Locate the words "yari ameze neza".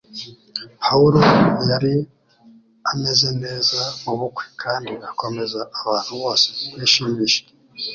1.69-3.79